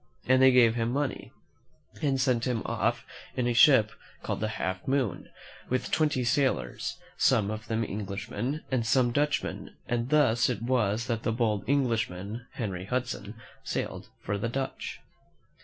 [0.25, 1.31] And they gave him money,
[2.01, 3.05] and sent him off
[3.35, 3.91] in a ship
[4.23, 5.29] called the Half Moon,
[5.69, 11.21] with twenty sailors, some of them Englishmen and some Dutchmen; and thus it was that
[11.21, 15.01] the bold Englishman, Henry Hudson, sailed for the Dutch.